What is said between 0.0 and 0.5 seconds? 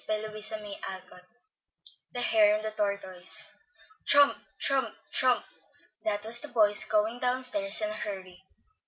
The